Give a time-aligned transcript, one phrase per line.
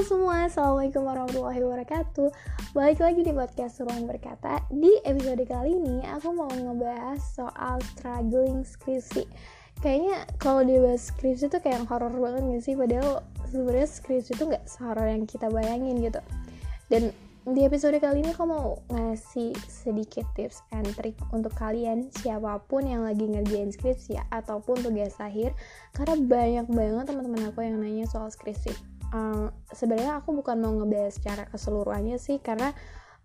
[0.00, 2.32] semua, Assalamualaikum warahmatullahi wabarakatuh.
[2.72, 4.64] Balik lagi di podcast Ruang Berkata.
[4.72, 9.28] Di episode kali ini aku mau ngebahas soal struggling skripsi.
[9.84, 12.74] Kayaknya kalau dibahas skripsi tuh kayak horror banget gak sih?
[12.80, 13.20] Padahal
[13.52, 16.20] sebenarnya skripsi itu gak sehoror yang kita bayangin gitu.
[16.88, 17.12] Dan
[17.44, 22.88] di episode kali ini aku mau ngasih sedikit tips and trick untuk kalian siapa pun
[22.88, 25.52] yang lagi ngerjain skripsi ya, ataupun tugas akhir.
[25.92, 31.16] Karena banyak banget teman-teman aku yang nanya soal skripsi um, sebenarnya aku bukan mau ngebahas
[31.16, 32.74] secara keseluruhannya sih karena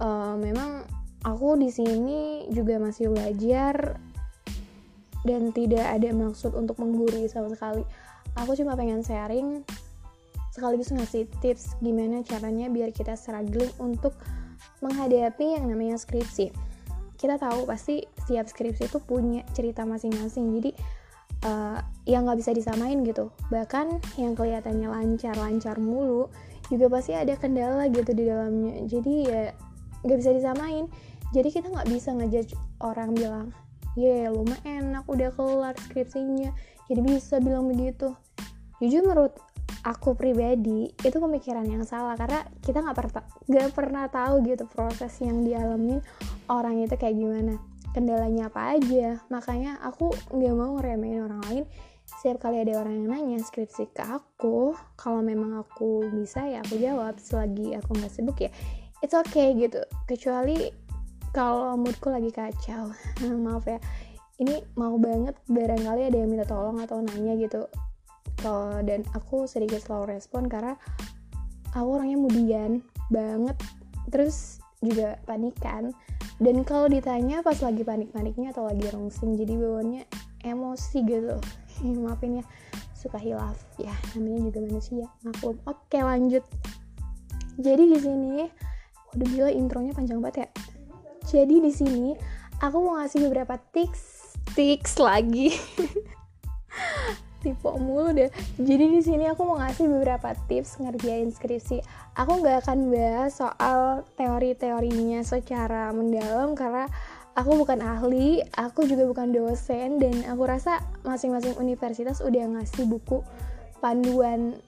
[0.00, 0.84] uh, memang
[1.24, 3.98] aku di sini juga masih belajar
[5.26, 7.82] dan tidak ada maksud untuk menggurui sama sekali
[8.38, 9.66] aku cuma pengen sharing
[10.56, 14.16] sekaligus ngasih tips gimana caranya biar kita struggling untuk
[14.80, 16.52] menghadapi yang namanya skripsi.
[17.16, 20.70] Kita tahu pasti setiap skripsi itu punya cerita masing-masing, jadi
[21.46, 23.30] uh, yang nggak bisa disamain gitu.
[23.54, 26.26] Bahkan yang kelihatannya lancar-lancar mulu
[26.66, 28.82] juga pasti ada kendala gitu di dalamnya.
[28.90, 29.54] Jadi ya
[30.02, 30.90] nggak bisa disamain.
[31.30, 33.50] Jadi kita nggak bisa ngejudge orang bilang,
[33.98, 36.54] ya yeah, lu enak udah kelar skripsinya,
[36.86, 38.14] jadi bisa bilang begitu.
[38.78, 39.34] Jujur menurut
[39.86, 45.14] aku pribadi itu pemikiran yang salah karena kita nggak pernah nggak pernah tahu gitu proses
[45.22, 46.02] yang dialamin
[46.50, 47.54] orang itu kayak gimana
[47.96, 49.24] kendalanya apa aja.
[49.32, 51.64] Makanya aku nggak mau ngeremehin orang lain.
[52.04, 56.76] Setiap kali ada orang yang nanya skripsi ke aku kalau memang aku bisa ya aku
[56.76, 57.16] jawab.
[57.16, 58.52] Selagi aku nggak sibuk ya
[59.04, 59.82] it's okay gitu.
[60.08, 60.70] Kecuali
[61.32, 62.92] kalau moodku lagi kacau.
[63.44, 63.80] Maaf ya.
[64.36, 67.64] Ini mau banget barangkali ada yang minta tolong atau nanya gitu.
[68.44, 70.76] Uh, dan aku sedikit slow respon karena
[71.72, 73.56] aku orangnya mudian banget.
[74.12, 75.90] Terus juga panikan
[76.36, 80.02] dan kalau ditanya pas lagi panik-paniknya atau lagi rungsing jadi bawaannya
[80.44, 81.36] emosi gitu.
[82.04, 82.44] Maafin ya
[82.92, 83.56] suka hilaf.
[83.80, 85.56] Ya namanya juga manusia maklum.
[85.64, 86.44] Oke lanjut.
[87.56, 88.44] Jadi di sini
[89.16, 90.48] udah gila intronya panjang banget ya.
[91.26, 92.12] Jadi di sini
[92.60, 94.16] aku mau ngasih beberapa tips
[94.56, 95.52] tips lagi
[97.46, 98.30] tipe mulu deh.
[98.58, 101.78] Jadi di sini aku mau ngasih beberapa tips ngerjain skripsi.
[102.18, 106.90] Aku nggak akan bahas soal teori-teorinya secara mendalam karena
[107.38, 113.22] aku bukan ahli aku juga bukan dosen dan aku rasa masing-masing universitas udah ngasih buku
[113.78, 114.58] panduan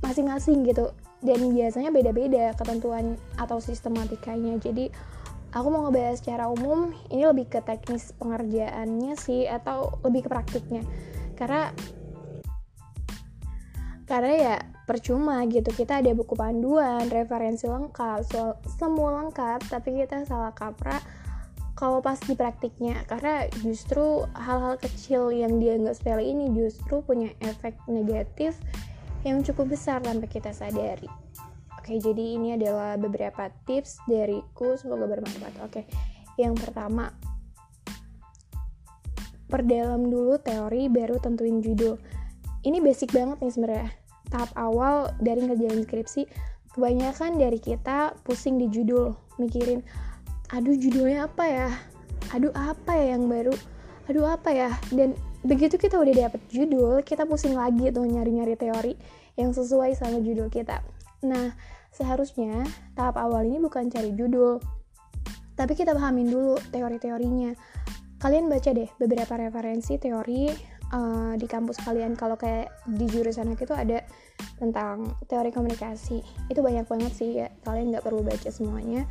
[0.00, 0.88] masing-masing gitu.
[1.20, 4.56] Dan biasanya beda-beda ketentuan atau sistematikanya.
[4.62, 4.88] Jadi
[5.56, 10.84] aku mau ngebahas secara umum ini lebih ke teknis pengerjaannya sih atau lebih ke praktiknya.
[11.34, 11.72] Karena
[14.06, 14.56] karena ya
[14.86, 15.68] percuma gitu.
[15.74, 21.02] Kita ada buku panduan referensi lengkap soal semua lengkap tapi kita salah kaprah
[21.74, 23.02] kalau pas di praktiknya.
[23.10, 28.56] Karena justru hal-hal kecil yang dia nggak sepele ini justru punya efek negatif
[29.26, 31.10] yang cukup besar tanpa kita sadari.
[31.74, 34.78] Oke jadi ini adalah beberapa tips dariku.
[34.78, 35.54] Semoga bermanfaat.
[35.66, 35.82] Oke
[36.38, 37.10] yang pertama
[39.46, 41.98] perdalam dulu teori baru tentuin judul
[42.66, 43.90] ini basic banget nih sebenarnya.
[44.26, 46.26] Tahap awal dari ngerjain skripsi
[46.74, 49.80] kebanyakan dari kita pusing di judul mikirin
[50.50, 51.68] aduh judulnya apa ya?
[52.34, 53.54] Aduh apa ya yang baru?
[54.10, 54.74] Aduh apa ya?
[54.90, 55.14] Dan
[55.46, 58.98] begitu kita udah dapet judul kita pusing lagi tuh nyari-nyari teori
[59.38, 60.82] yang sesuai sama judul kita.
[61.22, 61.54] Nah
[61.94, 62.66] seharusnya
[62.98, 64.58] tahap awal ini bukan cari judul
[65.56, 67.56] tapi kita pahamin dulu teori-teorinya.
[68.20, 73.66] Kalian baca deh beberapa referensi teori uh, di kampus kalian kalau kayak di jurusan aku
[73.66, 74.04] itu ada
[74.60, 76.22] tentang teori komunikasi.
[76.50, 79.08] Itu banyak banget sih ya kalian nggak perlu baca semuanya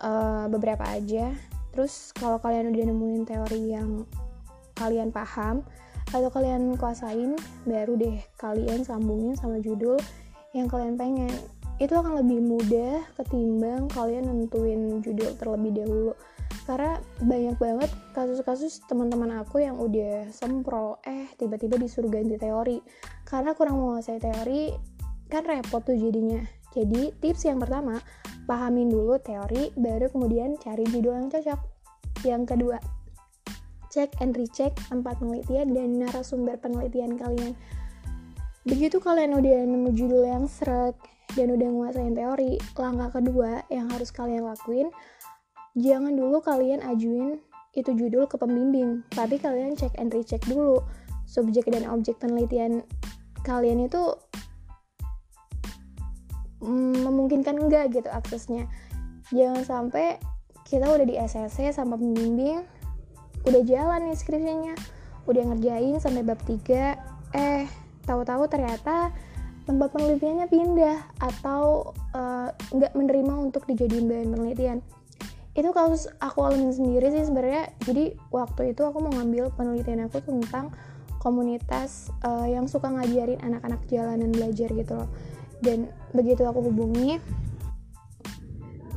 [0.00, 1.32] uh, beberapa aja.
[1.70, 4.04] Terus kalau kalian udah nemuin teori yang
[4.74, 5.62] kalian paham
[6.10, 10.00] atau kalian kuasain baru deh kalian sambungin sama judul
[10.56, 11.30] yang kalian pengen.
[11.80, 16.12] Itu akan lebih mudah ketimbang kalian nentuin judul terlebih dahulu
[16.70, 22.78] karena banyak banget kasus-kasus teman-teman aku yang udah sempro eh tiba-tiba disuruh ganti teori.
[23.26, 24.70] Karena kurang menguasai teori
[25.26, 26.38] kan repot tuh jadinya.
[26.70, 27.98] Jadi tips yang pertama
[28.46, 31.58] pahamin dulu teori baru kemudian cari judul yang cocok.
[32.22, 32.78] Yang kedua
[33.90, 37.58] cek and recheck tempat penelitian dan narasumber penelitian kalian.
[38.62, 40.94] Begitu kalian udah nemu judul yang seret
[41.34, 44.86] dan udah nguasain teori langkah kedua yang harus kalian lakuin
[45.78, 47.38] jangan dulu kalian ajuin
[47.70, 50.82] itu judul ke pembimbing, tapi kalian cek and recheck dulu.
[51.30, 52.82] Subjek dan objek penelitian
[53.46, 54.18] kalian itu
[56.58, 58.66] mm, memungkinkan enggak gitu aksesnya.
[59.30, 60.18] Jangan sampai
[60.66, 62.66] kita udah di SSC sama pembimbing,
[63.46, 64.74] udah jalan nih skripsinya,
[65.30, 66.98] udah ngerjain sampai bab 3,
[67.38, 67.70] eh
[68.10, 69.14] tahu-tahu ternyata
[69.70, 74.78] tempat penelitiannya pindah atau uh, nggak menerima untuk dijadiin bahan penelitian
[75.50, 77.74] itu kasus aku alamin sendiri sih sebenarnya.
[77.82, 80.70] Jadi waktu itu aku mau ngambil penelitian aku tentang
[81.18, 85.10] komunitas uh, yang suka ngajarin anak-anak jalanan belajar gitu loh.
[85.60, 87.20] Dan begitu aku hubungi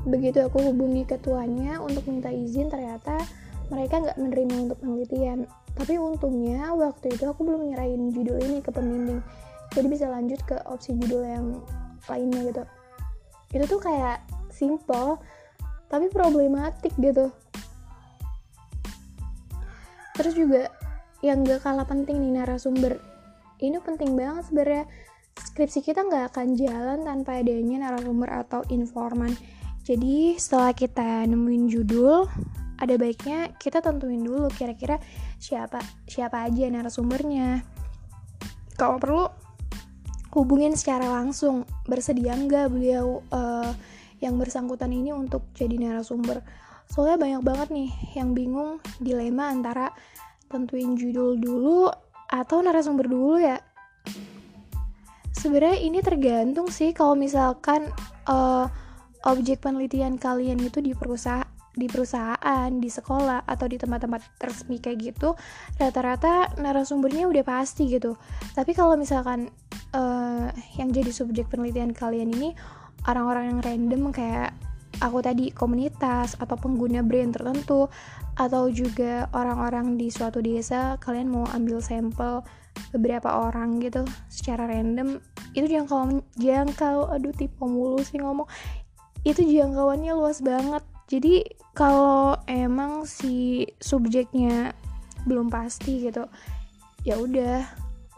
[0.04, 3.24] begitu aku hubungi ketuanya untuk minta izin ternyata
[3.72, 5.50] mereka nggak menerima untuk penelitian.
[5.74, 9.26] Tapi untungnya waktu itu aku belum nyerahin judul ini ke pembimbing.
[9.74, 11.46] Jadi bisa lanjut ke opsi judul yang
[12.06, 12.64] lainnya gitu.
[13.58, 14.22] Itu tuh kayak
[14.54, 15.18] simple
[15.94, 17.30] tapi problematik gitu.
[20.18, 20.74] Terus juga
[21.22, 22.98] yang gak kalah penting nih narasumber.
[23.62, 24.86] Ini penting banget sebenarnya.
[25.34, 29.34] Skripsi kita nggak akan jalan tanpa adanya narasumber atau informan.
[29.86, 32.26] Jadi setelah kita nemuin judul
[32.78, 34.98] ada baiknya kita tentuin dulu kira-kira
[35.38, 37.66] siapa siapa aja narasumbernya.
[38.78, 39.26] Kalau perlu
[40.34, 41.66] hubungin secara langsung.
[41.86, 43.74] Bersedia nggak beliau uh,
[44.24, 46.40] yang bersangkutan ini untuk jadi narasumber
[46.88, 49.92] soalnya banyak banget nih yang bingung dilema antara
[50.48, 51.92] tentuin judul dulu
[52.32, 53.60] atau narasumber dulu ya
[55.36, 57.92] sebenarnya ini tergantung sih kalau misalkan
[58.32, 58.72] uh,
[59.28, 65.14] objek penelitian kalian itu di perusahaan di perusahaan, di sekolah, atau di tempat-tempat resmi kayak
[65.14, 65.34] gitu,
[65.82, 68.14] rata-rata narasumbernya udah pasti gitu.
[68.54, 69.50] Tapi kalau misalkan
[69.98, 72.54] uh, yang jadi subjek penelitian kalian ini
[73.08, 74.52] orang-orang yang random kayak
[75.02, 77.90] aku tadi komunitas atau pengguna brand tertentu
[78.34, 82.42] atau juga orang-orang di suatu desa kalian mau ambil sampel
[82.90, 85.22] beberapa orang gitu secara random
[85.54, 88.50] itu jangkauan jangkau aduh tipe mulu sih ngomong.
[89.24, 90.84] Itu jangkauannya luas banget.
[91.08, 91.46] Jadi
[91.78, 94.74] kalau emang si subjeknya
[95.24, 96.28] belum pasti gitu
[97.04, 97.64] ya udah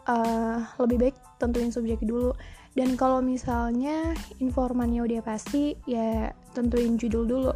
[0.06, 2.34] uh, lebih baik tentuin subjek dulu
[2.76, 7.52] dan kalau misalnya informannya udah pasti ya tentuin judul dulu.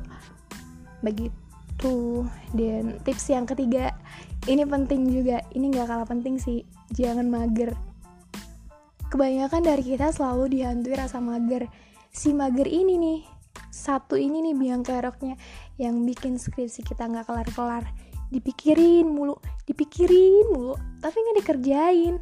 [1.05, 1.51] Begitu.
[1.81, 3.97] Gitu dan tips yang ketiga
[4.45, 5.41] ini penting juga.
[5.57, 6.69] Ini gak kalah penting sih.
[6.93, 7.73] Jangan mager.
[9.09, 11.73] Kebanyakan dari kita selalu dihantui rasa mager.
[12.13, 13.21] Si mager ini nih
[13.73, 15.41] satu ini nih biang keroknya
[15.81, 17.89] yang bikin skripsi kita nggak kelar-kelar.
[18.29, 22.21] Dipikirin mulu dipikirin mulu tapi nggak dikerjain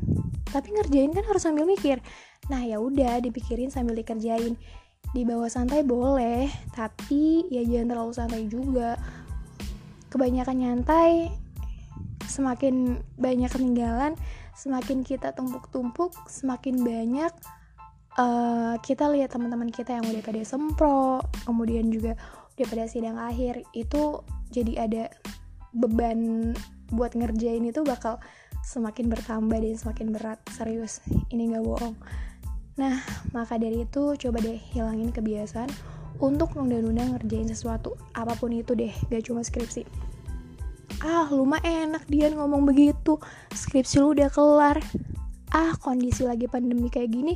[0.50, 2.00] tapi ngerjain kan harus sambil mikir.
[2.48, 4.56] Nah ya udah dipikirin sambil dikerjain.
[5.08, 8.98] Di bawah santai boleh tapi ya jangan terlalu santai juga.
[10.08, 11.28] Kebanyakan nyantai
[12.28, 14.12] semakin banyak ketinggalan
[14.52, 17.32] semakin kita tumpuk-tumpuk semakin banyak
[18.20, 22.18] uh, kita lihat teman-teman kita yang udah pada sempro kemudian juga
[22.54, 24.20] udah pada sidang akhir itu
[24.52, 25.02] jadi ada
[25.72, 26.52] beban
[26.92, 28.18] buat ngerjain itu bakal
[28.68, 30.38] semakin bertambah dan semakin berat.
[30.52, 31.00] Serius
[31.32, 31.96] ini nggak bohong.
[32.76, 33.00] Nah
[33.32, 35.72] maka dari itu coba deh hilangin kebiasaan
[36.20, 39.88] untuk nunda-nunda ngerjain sesuatu apa pun itu deh gak cuma skripsi.
[41.00, 43.16] Ah lu mah enak dia ngomong begitu.
[43.56, 44.76] Skripsi lu udah kelar.
[45.48, 47.34] Ah kondisi lagi pandemi kayak gini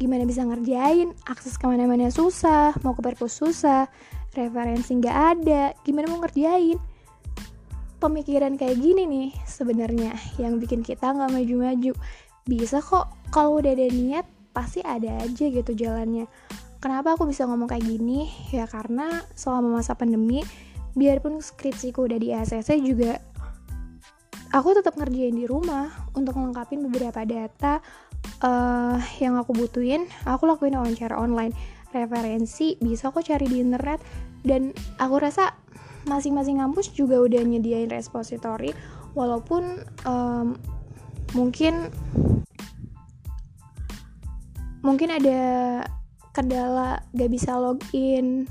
[0.00, 1.12] gimana bisa ngerjain?
[1.28, 3.84] Akses ke mana-mana susah mau ke perpus susah
[4.32, 6.80] referensi nggak ada gimana mau ngerjain
[8.00, 11.92] pemikiran kayak gini nih sebenarnya yang bikin kita nggak maju-maju
[12.48, 16.26] bisa kok kalau udah ada niat pasti ada aja gitu jalannya
[16.80, 18.32] Kenapa aku bisa ngomong kayak gini?
[18.56, 20.40] Ya karena selama masa pandemi,
[20.96, 23.20] biarpun skripsiku udah di ACC juga
[24.50, 27.84] aku tetap ngerjain di rumah untuk melengkapi beberapa data
[28.40, 30.08] uh, yang aku butuhin.
[30.24, 31.52] Aku lakuin wawancara online,
[31.92, 34.00] referensi bisa kok cari di internet
[34.40, 35.52] dan aku rasa
[36.08, 38.72] masing-masing kampus juga udah nyediain repository
[39.12, 40.56] walaupun um,
[41.34, 41.90] mungkin
[44.80, 45.40] mungkin ada
[46.32, 48.48] kendala gak bisa login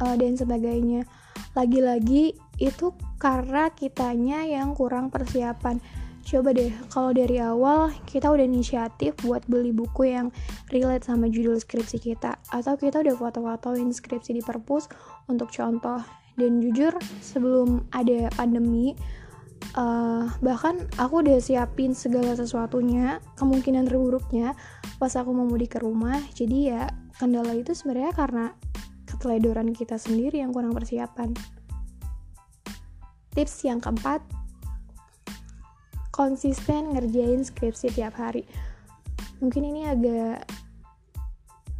[0.00, 1.08] uh, dan sebagainya.
[1.54, 5.78] Lagi-lagi itu karena kitanya yang kurang persiapan.
[6.24, 10.32] Coba deh kalau dari awal kita udah inisiatif buat beli buku yang
[10.72, 14.88] relate sama judul skripsi kita atau kita udah foto-fotoin skripsi di perpus
[15.28, 16.00] untuk contoh
[16.34, 18.98] dan jujur sebelum ada pandemi
[19.78, 24.58] uh, bahkan aku udah siapin segala sesuatunya kemungkinan terburuknya
[24.98, 26.82] pas aku mau mudik ke rumah jadi ya
[27.14, 28.46] kendala itu sebenarnya karena
[29.14, 31.30] keteledoran kita sendiri yang kurang persiapan.
[33.34, 34.22] Tips yang keempat,
[36.10, 38.46] konsisten ngerjain skripsi tiap hari.
[39.38, 40.46] Mungkin ini agak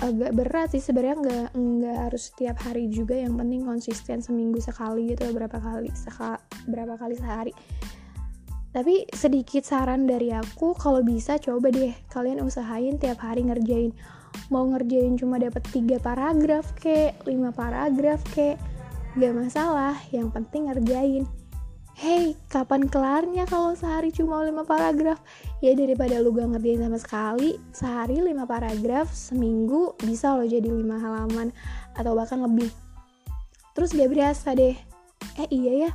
[0.04, 3.16] agak berat sih sebenarnya nggak nggak harus setiap hari juga.
[3.16, 6.36] Yang penting konsisten seminggu sekali gitu berapa kali seka,
[6.68, 7.52] berapa kali sehari.
[8.74, 13.94] Tapi sedikit saran dari aku kalau bisa coba deh kalian usahain tiap hari ngerjain.
[14.50, 18.58] Mau ngerjain cuma dapat tiga paragraf ke lima paragraf ke
[19.14, 19.94] gak masalah.
[20.10, 21.24] Yang penting ngerjain.
[21.94, 25.22] Hey kapan kelarnya kalau sehari cuma lima paragraf
[25.64, 31.00] ya daripada lu gak ngerjain sama sekali sehari lima paragraf seminggu bisa lo jadi lima
[31.00, 31.56] halaman
[31.96, 32.68] atau bahkan lebih.
[33.72, 34.76] Terus gak berasa deh
[35.40, 35.90] eh iya ya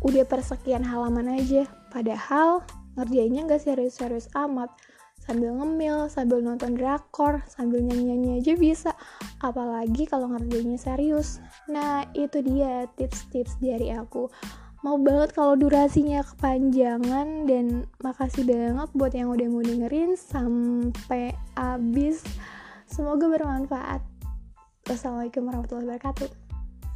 [0.00, 1.68] udah persekian halaman aja.
[1.92, 2.64] Padahal
[2.96, 4.72] ngerjainnya gak serius-serius amat.
[5.20, 8.92] Sambil ngemil, sambil nonton drakor, sambil nyanyi-nyanyi aja bisa.
[9.44, 11.44] Apalagi kalau ngerjainnya serius.
[11.68, 14.32] Nah itu dia tips-tips dari aku
[14.80, 22.24] mau banget kalau durasinya kepanjangan dan makasih banget buat yang udah mau dengerin sampai habis.
[22.88, 24.00] Semoga bermanfaat.
[24.88, 26.30] Wassalamualaikum warahmatullahi wabarakatuh.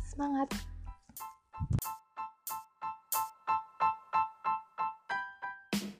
[0.01, 0.49] Semangat